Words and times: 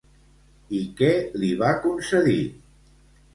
I 0.77 0.79
què 1.01 1.09
li 1.43 1.51
va 1.59 1.75
concedir? 1.85 2.39